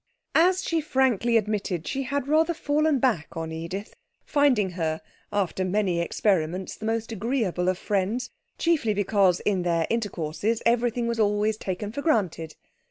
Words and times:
As 0.33 0.63
she 0.63 0.81
frankly 0.81 1.37
admitted, 1.37 1.85
she 1.87 2.01
had 2.01 2.27
rather 2.27 2.55
fallen 2.55 2.97
back 2.97 3.27
on 3.37 3.51
Edith, 3.51 3.95
finding 4.25 4.71
her, 4.71 4.99
after 5.31 5.63
many 5.63 6.01
experiments, 6.01 6.75
the 6.75 6.87
most 6.87 7.11
agreeable 7.11 7.69
of 7.69 7.77
friends, 7.77 8.31
chiefly 8.57 8.95
because 8.95 9.41
in 9.41 9.61
their 9.61 9.85
intercourses 9.91 10.63
everything 10.65 11.05
was 11.05 11.19
always 11.19 11.55
taken 11.55 11.91
for 11.91 12.01
granted. 12.01 12.55